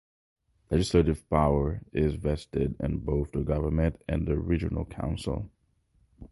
Legislative 0.71 1.29
power 1.29 1.83
is 1.93 2.15
vested 2.15 2.75
in 2.79 2.97
both 3.05 3.33
the 3.33 3.43
government 3.43 4.01
and 4.09 4.27
the 4.27 4.35
Regional 4.39 4.83
Council. 4.83 5.51